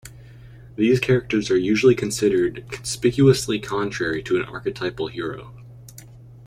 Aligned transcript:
These 0.77 0.99
characters 0.99 1.51
are 1.51 1.57
usually 1.57 1.93
considered 1.93 2.65
"conspicuously 2.71 3.59
contrary 3.59 4.23
to 4.23 4.35
an 4.35 4.45
archetypal 4.45 5.09
hero". 5.09 5.53